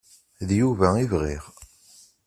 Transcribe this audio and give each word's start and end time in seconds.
D 0.47 0.49
Yuba 0.59 0.87
i 1.03 1.05
bɣiɣ. 1.11 1.43